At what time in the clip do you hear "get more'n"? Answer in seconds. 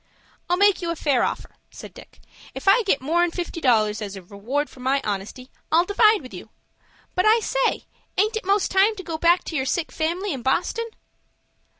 2.81-3.29